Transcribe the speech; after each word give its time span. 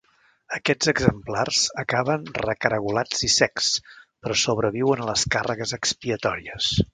Aquests 0.57 0.87
exemplars 0.91 1.59
acaben 1.83 2.25
recaragolats 2.45 3.21
i 3.29 3.29
secs, 3.35 3.69
però 4.25 4.39
sobreviuen 4.45 5.05
a 5.05 5.09
les 5.11 5.27
càrregues 5.37 5.77
expiatòries. 5.81 6.73